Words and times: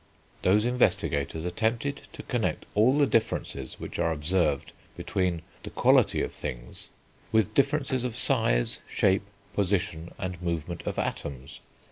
Those 0.41 0.65
investigators 0.65 1.45
attempted 1.45 2.01
to 2.13 2.23
connect 2.23 2.65
all 2.73 2.97
the 2.97 3.05
differences 3.05 3.79
which 3.79 3.99
are 3.99 4.11
observed 4.11 4.71
between 4.97 5.43
the 5.61 5.69
qualities 5.69 6.25
of 6.25 6.33
things 6.33 6.87
with 7.31 7.53
differences 7.53 8.03
of 8.03 8.15
size, 8.17 8.79
shape, 8.89 9.21
position, 9.53 10.11
and 10.17 10.41
movement 10.41 10.87
of 10.87 10.97
atoms. 10.97 11.59